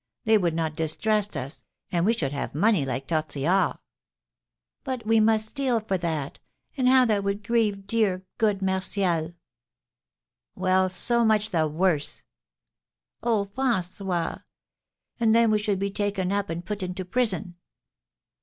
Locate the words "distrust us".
0.75-1.63